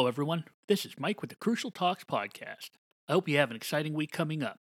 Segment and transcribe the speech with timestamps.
[0.00, 0.46] Hello, everyone.
[0.66, 2.70] This is Mike with the Crucial Talks podcast.
[3.06, 4.60] I hope you have an exciting week coming up.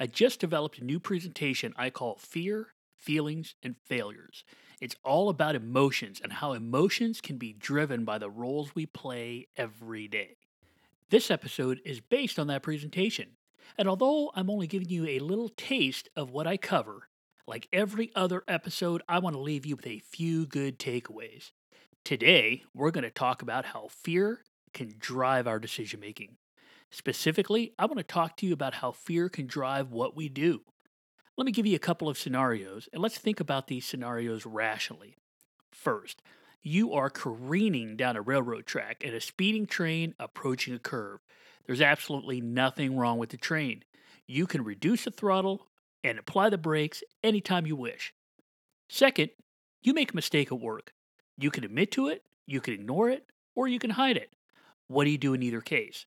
[0.00, 4.44] I just developed a new presentation I call Fear, Feelings, and Failures.
[4.80, 9.48] It's all about emotions and how emotions can be driven by the roles we play
[9.58, 10.38] every day.
[11.10, 13.32] This episode is based on that presentation.
[13.76, 17.10] And although I'm only giving you a little taste of what I cover,
[17.46, 21.50] like every other episode, I want to leave you with a few good takeaways.
[22.06, 24.44] Today, we're going to talk about how fear
[24.78, 26.36] can drive our decision making.
[26.90, 30.60] Specifically, I want to talk to you about how fear can drive what we do.
[31.36, 35.16] Let me give you a couple of scenarios, and let's think about these scenarios rationally.
[35.72, 36.22] First,
[36.62, 41.18] you are careening down a railroad track and a speeding train approaching a curve.
[41.66, 43.82] There's absolutely nothing wrong with the train.
[44.26, 45.66] You can reduce the throttle
[46.04, 48.14] and apply the brakes anytime you wish.
[48.88, 49.30] Second,
[49.82, 50.92] you make a mistake at work.
[51.36, 54.30] You can admit to it, you can ignore it, or you can hide it.
[54.88, 56.06] What do you do in either case?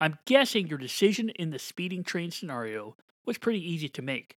[0.00, 4.36] I'm guessing your decision in the speeding train scenario was pretty easy to make.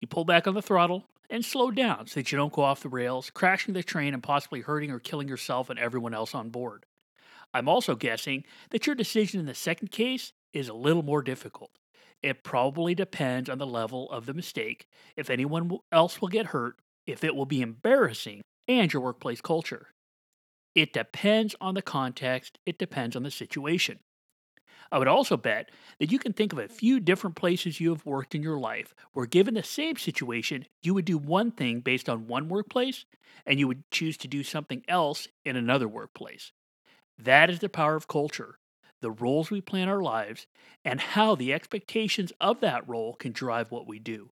[0.00, 2.82] You pull back on the throttle and slow down so that you don't go off
[2.82, 6.50] the rails, crashing the train and possibly hurting or killing yourself and everyone else on
[6.50, 6.84] board.
[7.54, 11.70] I'm also guessing that your decision in the second case is a little more difficult.
[12.22, 16.76] It probably depends on the level of the mistake, if anyone else will get hurt,
[17.06, 19.88] if it will be embarrassing, and your workplace culture.
[20.74, 24.00] It depends on the context, it depends on the situation.
[24.90, 28.04] I would also bet that you can think of a few different places you have
[28.04, 32.08] worked in your life where, given the same situation, you would do one thing based
[32.10, 33.06] on one workplace
[33.46, 36.52] and you would choose to do something else in another workplace.
[37.18, 38.58] That is the power of culture,
[39.00, 40.46] the roles we play in our lives,
[40.84, 44.31] and how the expectations of that role can drive what we do.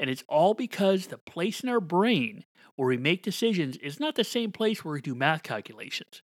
[0.00, 2.44] And it's all because the place in our brain
[2.74, 6.22] where we make decisions is not the same place where we do math calculations,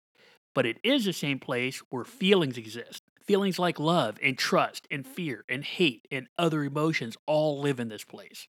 [0.54, 3.02] but it is the same place where feelings exist.
[3.22, 7.90] Feelings like love and trust and fear and hate and other emotions all live in
[7.90, 8.48] this place.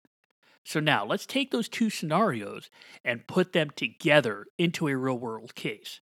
[0.64, 2.70] So now let's take those two scenarios
[3.04, 6.00] and put them together into a real world case.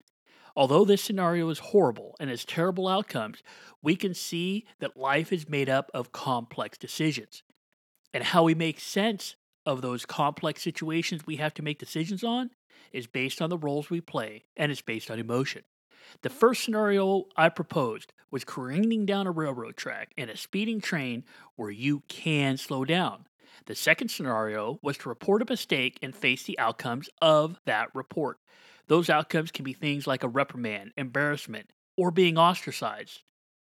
[0.56, 3.44] Although this scenario is horrible and has terrible outcomes,
[3.82, 7.44] we can see that life is made up of complex decisions.
[8.14, 9.36] And how we make sense
[9.66, 12.52] of those complex situations we have to make decisions on
[12.92, 15.64] is based on the roles we play and it's based on emotion.
[16.24, 21.24] The first scenario I proposed was careening down a railroad track in a speeding train
[21.56, 23.28] where you can slow down.
[23.66, 28.40] The second scenario was to report a mistake and face the outcomes of that report.
[28.88, 33.22] Those outcomes can be things like a reprimand, embarrassment, or being ostracized.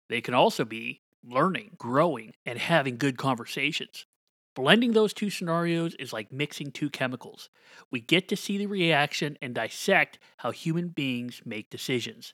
[0.09, 4.07] They can also be learning, growing, and having good conversations.
[4.57, 7.51] Blending those two scenarios is like mixing two chemicals.
[7.91, 12.33] We get to see the reaction and dissect how human beings make decisions.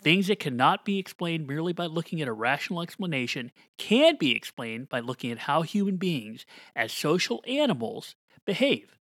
[0.00, 4.88] Things that cannot be explained merely by looking at a rational explanation can be explained
[4.88, 8.14] by looking at how human beings, as social animals,
[8.46, 8.96] behave,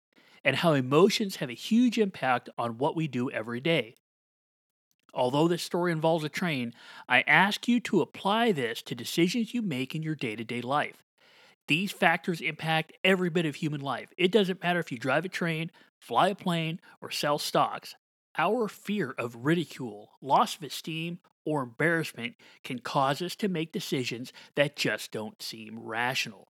[0.42, 3.96] and how emotions have a huge impact on what we do every day.
[5.14, 6.74] Although this story involves a train,
[7.10, 10.62] I ask you to apply this to decisions you make in your day to day
[10.62, 11.05] life.
[11.68, 14.14] These factors impact every bit of human life.
[14.18, 17.96] It doesn't matter if you drive a train, fly a plane, or sell stocks.
[18.38, 24.34] Our fear of ridicule, loss of esteem, or embarrassment can cause us to make decisions
[24.56, 26.50] that just don't seem rational.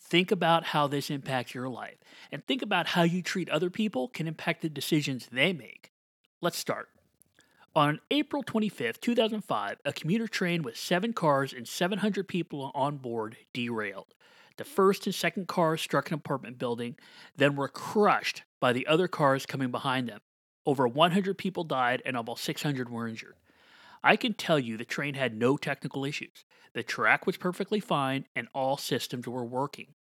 [0.00, 1.98] Think about how this impacts your life,
[2.32, 5.92] and think about how you treat other people can impact the decisions they make.
[6.40, 6.88] Let's start.
[7.76, 13.36] On April 25, 2005, a commuter train with seven cars and 700 people on board
[13.52, 14.14] derailed.
[14.58, 16.96] The first and second cars struck an apartment building,
[17.36, 20.20] then were crushed by the other cars coming behind them.
[20.66, 23.36] Over 100 people died and almost 600 were injured.
[24.02, 26.44] I can tell you the train had no technical issues.
[26.72, 29.94] The track was perfectly fine and all systems were working.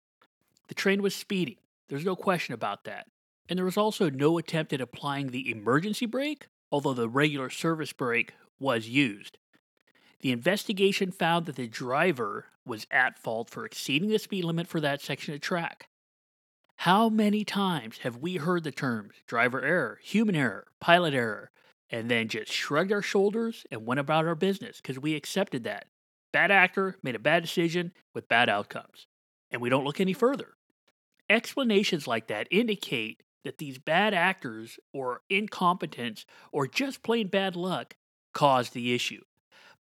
[0.68, 1.56] The train was speeding,
[1.88, 3.06] there's no question about that.
[3.48, 7.92] And there was also no attempt at applying the emergency brake, although the regular service
[7.92, 9.38] brake was used.
[10.20, 14.80] The investigation found that the driver was at fault for exceeding the speed limit for
[14.80, 15.88] that section of track.
[16.80, 21.50] How many times have we heard the terms driver error, human error, pilot error,
[21.88, 25.86] and then just shrugged our shoulders and went about our business because we accepted that?
[26.32, 29.06] Bad actor made a bad decision with bad outcomes.
[29.50, 30.54] And we don't look any further.
[31.30, 37.94] Explanations like that indicate that these bad actors or incompetence or just plain bad luck
[38.34, 39.22] caused the issue.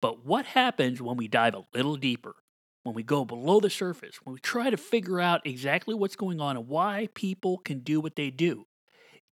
[0.00, 2.34] But what happens when we dive a little deeper?
[2.90, 6.40] When we go below the surface, when we try to figure out exactly what's going
[6.40, 8.66] on and why people can do what they do?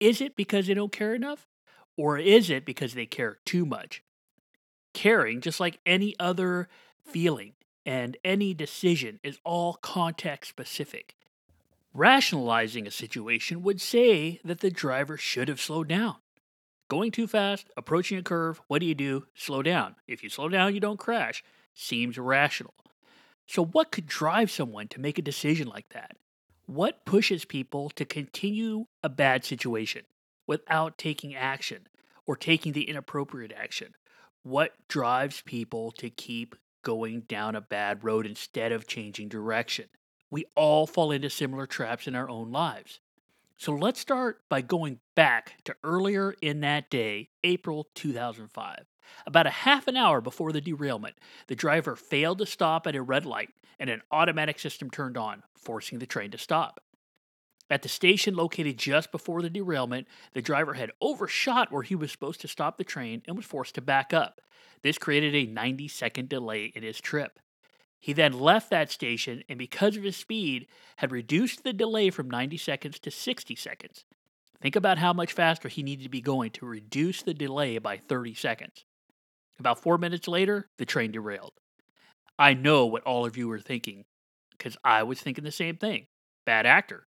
[0.00, 1.46] Is it because they don't care enough?
[1.96, 4.02] Or is it because they care too much?
[4.92, 6.68] caring, just like any other
[7.04, 7.52] feeling
[7.86, 11.14] and any decision, is all context specific.
[11.92, 16.16] Rationalizing a situation would say that the driver should have slowed down.
[16.88, 19.26] Going too fast, approaching a curve, what do you do?
[19.34, 19.94] Slow down.
[20.08, 21.44] If you slow down, you don't crash.
[21.72, 22.74] Seems rational.
[23.46, 26.16] So, what could drive someone to make a decision like that?
[26.66, 30.02] What pushes people to continue a bad situation
[30.46, 31.86] without taking action
[32.26, 33.94] or taking the inappropriate action?
[34.42, 39.86] What drives people to keep going down a bad road instead of changing direction?
[40.30, 43.00] We all fall into similar traps in our own lives.
[43.56, 48.84] So let's start by going back to earlier in that day, April 2005.
[49.26, 51.14] About a half an hour before the derailment,
[51.46, 55.44] the driver failed to stop at a red light and an automatic system turned on,
[55.56, 56.80] forcing the train to stop.
[57.70, 62.10] At the station located just before the derailment, the driver had overshot where he was
[62.10, 64.40] supposed to stop the train and was forced to back up.
[64.82, 67.38] This created a 90 second delay in his trip.
[68.04, 70.66] He then left that station and, because of his speed,
[70.96, 74.04] had reduced the delay from 90 seconds to 60 seconds.
[74.60, 77.96] Think about how much faster he needed to be going to reduce the delay by
[77.96, 78.84] 30 seconds.
[79.58, 81.54] About four minutes later, the train derailed.
[82.38, 84.04] I know what all of you are thinking,
[84.50, 86.06] because I was thinking the same thing.
[86.44, 87.06] Bad actor.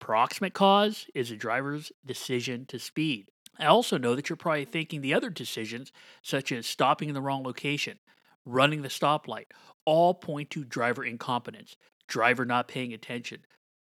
[0.00, 3.28] Proximate cause is a driver's decision to speed.
[3.58, 5.92] I also know that you're probably thinking the other decisions,
[6.22, 7.98] such as stopping in the wrong location,
[8.46, 9.46] running the stoplight,
[9.84, 11.76] all point to driver incompetence,
[12.08, 13.40] driver not paying attention,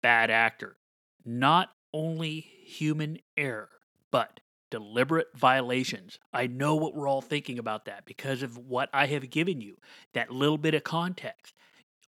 [0.01, 0.77] bad actor.
[1.25, 3.69] Not only human error,
[4.11, 6.17] but deliberate violations.
[6.33, 9.77] I know what we're all thinking about that because of what I have given you,
[10.13, 11.53] that little bit of context.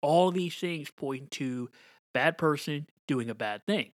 [0.00, 1.70] All these things point to
[2.12, 3.93] bad person doing a bad thing.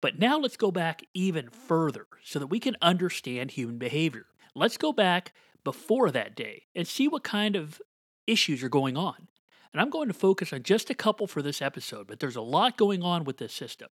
[0.00, 4.26] But now let's go back even further so that we can understand human behavior.
[4.54, 5.34] Let's go back
[5.64, 7.80] before that day and see what kind of
[8.28, 9.28] issues are going on.
[9.72, 12.40] And I'm going to focus on just a couple for this episode, but there's a
[12.40, 13.88] lot going on with this system.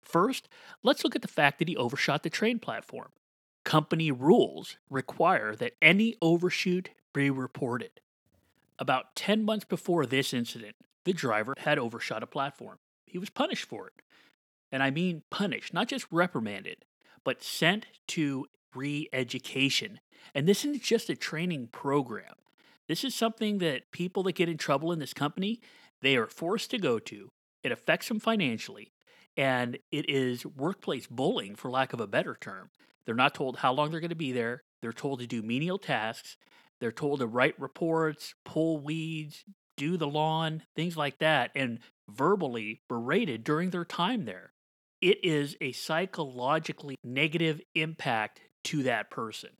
[0.00, 0.48] First,
[0.82, 3.10] let's look at the fact that he overshot the train platform.
[3.64, 8.00] Company rules require that any overshoot be reported.
[8.78, 12.78] About 10 months before this incident, the driver had overshot a platform.
[13.06, 13.94] He was punished for it.
[14.70, 16.84] And I mean punished, not just reprimanded,
[17.24, 20.00] but sent to re education.
[20.34, 22.34] And this isn't just a training program.
[22.88, 25.60] This is something that people that get in trouble in this company,
[26.00, 27.28] they are forced to go to.
[27.62, 28.92] It affects them financially,
[29.36, 32.70] and it is workplace bullying, for lack of a better term.
[33.04, 34.62] They're not told how long they're going to be there.
[34.80, 36.36] They're told to do menial tasks.
[36.80, 39.44] They're told to write reports, pull weeds,
[39.76, 44.52] do the lawn, things like that, and verbally berated during their time there.
[45.00, 49.50] It is a psychologically negative impact to that person.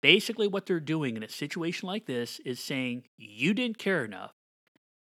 [0.00, 4.32] Basically, what they're doing in a situation like this is saying, You didn't care enough.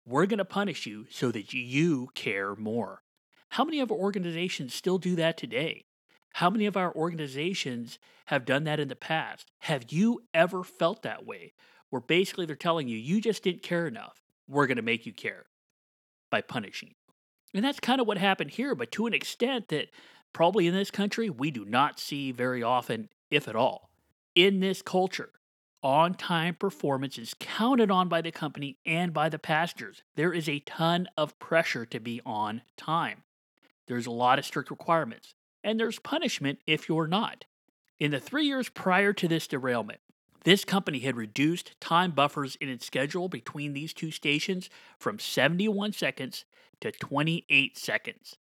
[0.06, 3.02] We're going to punish you so that you care more.
[3.50, 5.86] How many of our organizations still do that today?
[6.34, 9.50] How many of our organizations have done that in the past?
[9.60, 11.54] Have you ever felt that way?
[11.90, 14.22] Where basically they're telling you, you just didn't care enough.
[14.46, 15.46] We're going to make you care
[16.30, 17.14] by punishing you.
[17.54, 19.88] And that's kind of what happened here, but to an extent that
[20.32, 23.86] probably in this country we do not see very often, if at all
[24.36, 25.30] in this culture,
[25.82, 30.02] on time performance is counted on by the company and by the passengers.
[30.14, 33.22] There is a ton of pressure to be on time.
[33.88, 37.46] There's a lot of strict requirements, and there's punishment if you're not.
[37.98, 40.00] In the three years prior to this derailment,
[40.44, 45.92] this company had reduced time buffers in its schedule between these two stations from 71
[45.92, 46.44] seconds
[46.80, 48.36] to 28 seconds.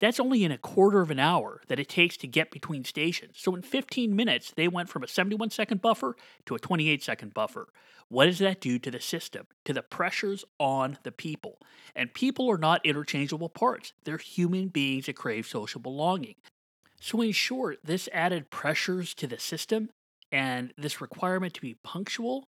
[0.00, 3.36] That's only in a quarter of an hour that it takes to get between stations.
[3.38, 7.32] So in 15 minutes, they went from a 71 second buffer to a 28 second
[7.32, 7.68] buffer.
[8.08, 11.58] What does that do to the system, to the pressures on the people?
[11.94, 16.34] And people are not interchangeable parts, they're human beings that crave social belonging.
[17.00, 19.90] So, in short, this added pressures to the system
[20.32, 22.48] and this requirement to be punctual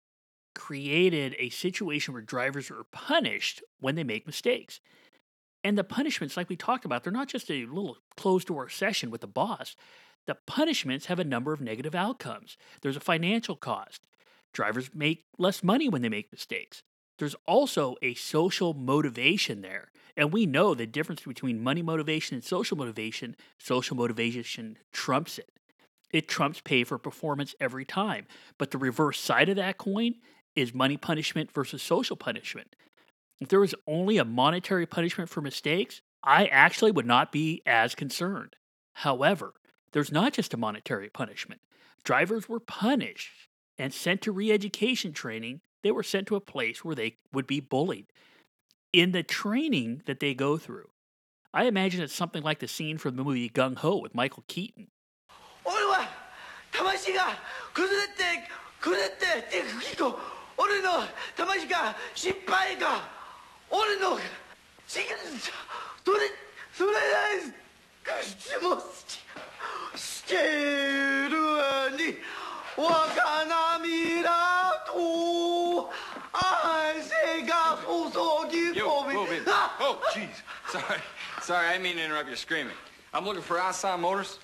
[0.55, 4.81] created a situation where drivers are punished when they make mistakes.
[5.65, 9.11] And the punishments, like we talked about, they're not just a little closed door session
[9.11, 9.77] with the boss.
[10.27, 12.57] The punishments have a number of negative outcomes.
[12.81, 14.07] There's a financial cost.
[14.53, 16.83] Drivers make less money when they make mistakes.
[17.19, 19.91] There's also a social motivation there.
[20.17, 23.37] And we know the difference between money motivation and social motivation.
[23.59, 25.51] Social motivation trumps it.
[26.13, 28.27] It trumps pay for performance every time.
[28.59, 30.17] But the reverse side of that coin
[30.55, 32.77] is money punishment versus social punishment.
[33.43, 37.97] If there was only a monetary punishment for mistakes, I actually would not be as
[37.97, 38.55] concerned.
[38.93, 39.55] However,
[39.91, 41.61] there's not just a monetary punishment.
[42.05, 46.85] Drivers were punished and sent to re education training, they were sent to a place
[46.85, 48.07] where they would be bullied.
[48.93, 50.91] In the training that they go through,
[51.53, 54.87] I imagine it's something like the scene from the movie Gung Ho with Michael Keaton.
[63.73, 64.19] 俺の
[64.87, 65.03] 真
[66.05, 66.27] 取れ
[66.77, 68.83] 取れない口も
[69.97, 71.31] してる
[71.97, 72.19] に
[72.77, 74.31] 若涙
[74.87, 75.91] と
[76.33, 79.43] 汗が注ぎ込み
[79.81, 80.29] Oh, jeez.
[80.69, 81.01] Sorry.
[81.41, 82.75] Sorry, I didn't mean to interrupt your screaming.
[83.15, 84.39] I'm looking for Assan Motors.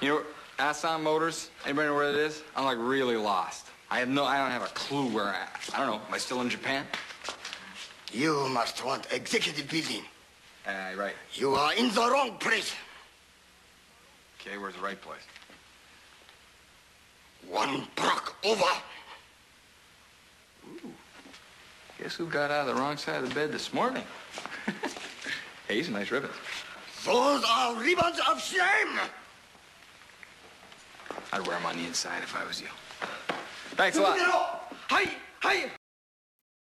[0.00, 0.22] You know,
[0.58, 2.42] Assan Motors, anybody know where it is?
[2.56, 3.66] I'm like really lost.
[3.90, 6.18] I have no, I don't have a clue where I, I don't know, am I
[6.18, 6.84] still in Japan?
[8.12, 10.02] You must want executive building.
[10.66, 11.14] Uh, right.
[11.34, 12.74] You are in the wrong place.
[14.40, 15.20] Okay, where's the right place?
[17.48, 18.64] One block over.
[20.66, 20.92] Ooh.
[21.98, 24.04] Guess who got out of the wrong side of the bed this morning?
[25.68, 26.34] hey, these are nice ribbons.
[27.04, 28.98] Those are ribbons of shame.
[31.32, 32.68] I'd wear them on the inside if I was you.
[33.76, 34.18] Thanks a lot.
[34.88, 35.10] Hi,
[35.40, 35.70] hi.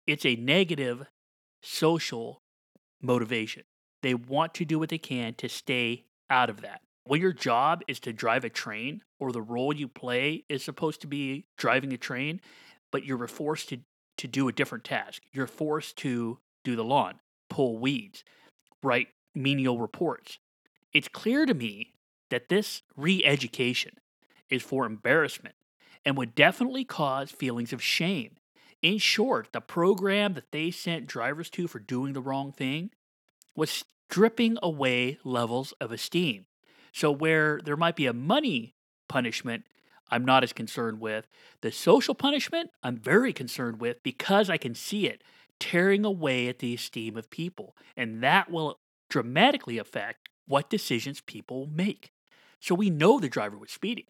[0.08, 1.06] It's a negative
[1.62, 2.42] social
[3.02, 3.64] motivation.
[4.02, 6.82] They want to do what they can to stay out of that.
[7.04, 11.02] When your job is to drive a train, or the role you play is supposed
[11.02, 12.42] to be driving a train,
[12.92, 13.80] but you're forced to,
[14.18, 15.22] to do a different task.
[15.32, 18.24] You're forced to do the lawn, pull weeds,
[18.84, 20.40] write menial reports.
[20.94, 21.94] It's clear to me
[22.30, 23.94] that this re education
[24.50, 25.56] is for embarrassment
[26.04, 28.38] and would definitely cause feelings of shame.
[28.82, 32.90] In short, the program that they sent drivers to for doing the wrong thing
[33.56, 36.46] was stripping away levels of esteem.
[36.92, 38.74] So, where there might be a money
[39.08, 39.66] punishment,
[40.10, 41.28] I'm not as concerned with.
[41.62, 45.24] The social punishment, I'm very concerned with because I can see it
[45.60, 47.76] tearing away at the esteem of people.
[47.96, 52.12] And that will dramatically affect what decisions people make.
[52.60, 54.06] So, we know the driver was speeding.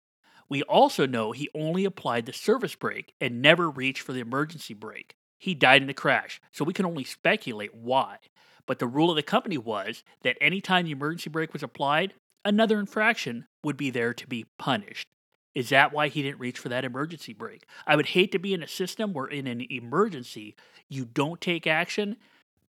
[0.51, 4.74] We also know he only applied the service brake and never reached for the emergency
[4.74, 5.15] brake.
[5.39, 8.17] He died in the crash, so we can only speculate why.
[8.65, 12.81] But the rule of the company was that anytime the emergency brake was applied, another
[12.81, 15.08] infraction would be there to be punished.
[15.55, 17.65] Is that why he didn't reach for that emergency brake?
[17.88, 20.58] I would hate to be in a system where, in an emergency,
[20.89, 22.17] you don't take action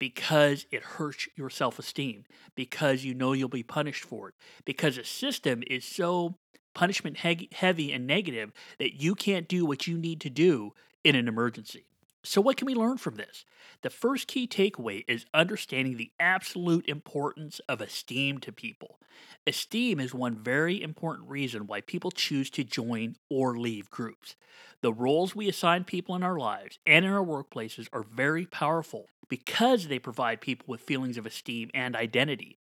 [0.00, 2.24] because it hurts your self esteem,
[2.56, 6.34] because you know you'll be punished for it, because the system is so
[6.74, 10.72] punishment he- heavy and negative that you can't do what you need to do
[11.04, 11.86] in an emergency.
[12.24, 13.44] So, what can we learn from this?
[13.82, 18.98] The first key takeaway is understanding the absolute importance of esteem to people.
[19.46, 24.34] Esteem is one very important reason why people choose to join or leave groups.
[24.80, 29.06] The roles we assign people in our lives and in our workplaces are very powerful
[29.28, 32.58] because they provide people with feelings of esteem and identity.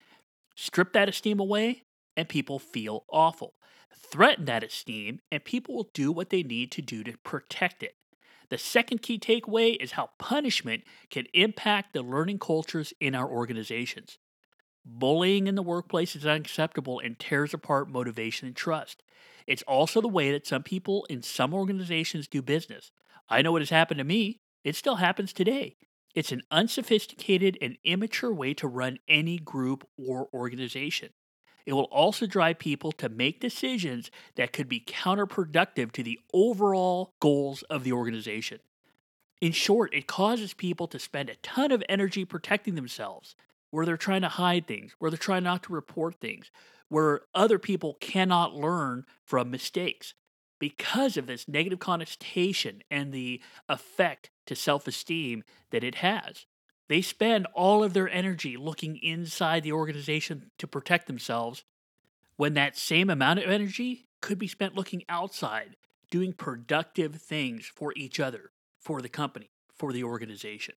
[0.56, 1.84] Strip that esteem away,
[2.16, 3.54] and people feel awful.
[3.96, 7.96] Threaten that esteem, and people will do what they need to do to protect it.
[8.50, 14.18] The second key takeaway is how punishment can impact the learning cultures in our organizations.
[14.84, 19.02] Bullying in the workplace is unacceptable and tears apart motivation and trust.
[19.46, 22.92] It's also the way that some people in some organizations do business.
[23.28, 25.76] I know what has happened to me, it still happens today.
[26.14, 31.10] It's an unsophisticated and immature way to run any group or organization.
[31.66, 37.14] It will also drive people to make decisions that could be counterproductive to the overall
[37.20, 38.60] goals of the organization.
[39.40, 43.34] In short, it causes people to spend a ton of energy protecting themselves,
[43.70, 46.50] where they're trying to hide things, where they're trying not to report things,
[46.88, 50.14] where other people cannot learn from mistakes
[50.58, 56.46] because of this negative connotation and the effect to self esteem that it has.
[56.88, 61.64] They spend all of their energy looking inside the organization to protect themselves
[62.36, 65.76] when that same amount of energy could be spent looking outside,
[66.10, 70.74] doing productive things for each other, for the company, for the organization.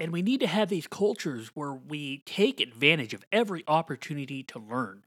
[0.00, 4.58] And we need to have these cultures where we take advantage of every opportunity to
[4.58, 5.04] learn.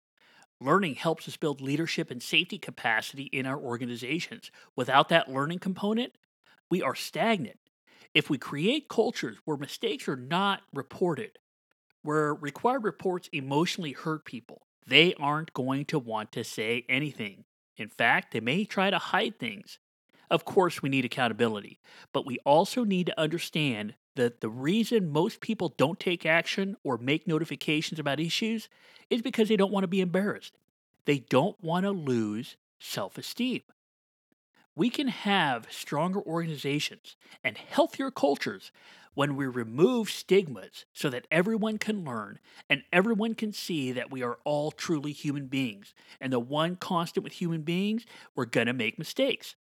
[0.62, 4.52] Learning helps us build leadership and safety capacity in our organizations.
[4.75, 6.14] Without that learning component,
[6.70, 7.60] we are stagnant
[8.16, 11.38] if we create cultures where mistakes are not reported,
[12.02, 17.44] where required reports emotionally hurt people, they aren't going to want to say anything.
[17.76, 19.80] In fact, they may try to hide things.
[20.32, 21.80] Of course, we need accountability,
[22.14, 26.98] but we also need to understand that the reason most people don't take action or
[26.98, 28.70] make notifications about issues
[29.10, 30.58] is because they don't want to be embarrassed.
[31.04, 33.62] They don't want to lose self esteem.
[34.75, 38.72] We can have stronger organizations and healthier cultures
[39.13, 42.39] when we remove stigmas so that everyone can learn
[42.70, 45.94] and everyone can see that we are all truly human beings.
[46.20, 48.05] And the one constant with human beings,
[48.36, 49.55] we're going to make mistakes.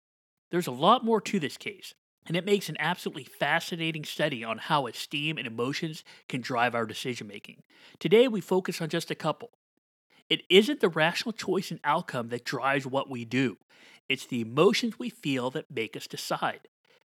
[0.49, 1.93] There's a lot more to this case,
[2.27, 6.85] and it makes an absolutely fascinating study on how esteem and emotions can drive our
[6.85, 7.61] decision making.
[7.99, 9.51] Today, we focus on just a couple.
[10.29, 13.57] It isn't the rational choice and outcome that drives what we do.
[14.09, 16.67] It's the emotions we feel that make us decide.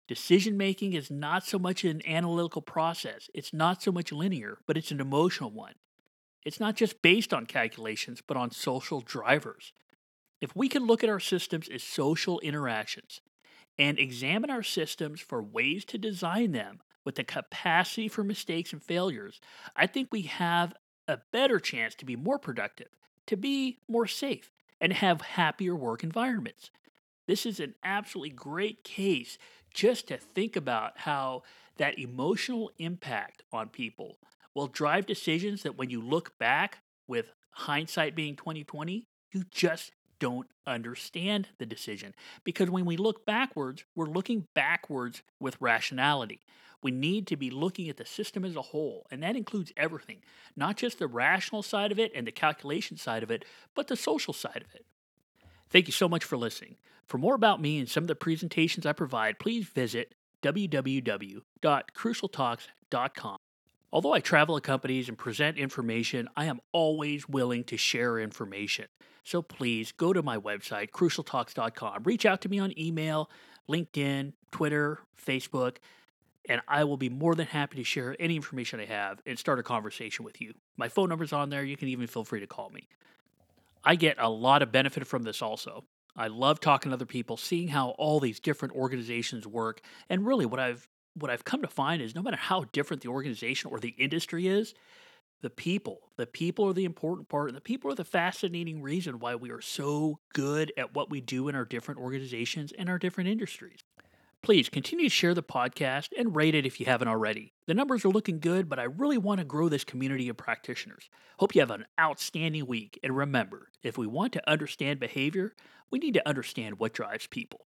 [0.08, 4.78] Decision making is not so much an analytical process, it's not so much linear, but
[4.78, 5.76] it's an emotional one.
[6.46, 9.72] It's not just based on calculations, but on social drivers.
[10.42, 13.22] If we can look at our systems as social interactions
[13.80, 18.84] and examine our systems for ways to design them with the capacity for mistakes and
[18.84, 19.40] failures,
[19.76, 20.74] I think we have
[21.08, 22.90] a better chance to be more productive,
[23.28, 26.72] to be more safe, and have happier work environments.
[27.28, 29.38] This is an absolutely great case
[29.74, 31.44] just to think about how
[31.78, 34.18] that emotional impact on people
[34.54, 40.48] will drive decisions that when you look back with hindsight being 2020 you just don't
[40.68, 42.14] understand the decision.
[42.44, 46.42] Because when we look backwards we're looking backwards with rationality.
[46.82, 50.18] We need to be looking at the system as a whole and that includes everything
[50.56, 53.96] not just the rational side of it and the calculation side of it but the
[53.96, 54.86] social side of it
[55.74, 56.78] Thank you so much for listening.
[57.08, 60.14] For more about me and some of the presentations I provide, please visit
[60.44, 63.38] www.crucialtalks.com.
[63.92, 68.86] Although I travel at companies and present information, I am always willing to share information.
[69.24, 72.04] So please go to my website, crucialtalks.com.
[72.04, 73.32] Reach out to me on email,
[73.68, 75.78] LinkedIn, Twitter, Facebook,
[76.48, 79.58] and I will be more than happy to share any information I have and start
[79.58, 80.54] a conversation with you.
[80.78, 81.64] My phone number's on there.
[81.64, 82.88] You can even feel free to call me.
[83.84, 85.86] I get a lot of benefit from this also.
[86.16, 90.46] I love talking to other people, seeing how all these different organizations work, and really
[90.46, 93.80] what I've what I've come to find is no matter how different the organization or
[93.80, 94.74] the industry is,
[95.44, 99.20] the people, the people are the important part, and the people are the fascinating reason
[99.20, 102.98] why we are so good at what we do in our different organizations and our
[102.98, 103.80] different industries.
[104.44, 107.54] Please continue to share the podcast and rate it if you haven't already.
[107.66, 111.10] The numbers are looking good, but I really want to grow this community of practitioners.
[111.40, 113.00] Hope you have an outstanding week.
[113.04, 115.56] And remember, if we want to understand behavior,
[115.90, 117.68] we need to understand what drives people.